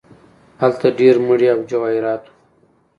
هلته 0.61 0.87
ډیر 0.99 1.15
مړي 1.27 1.47
او 1.53 1.59
جواهرات 1.71 2.23
وو. 2.27 2.35